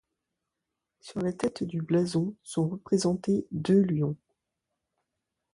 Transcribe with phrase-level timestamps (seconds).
[0.99, 4.15] Sur la tête du blason sont représentés deux lions.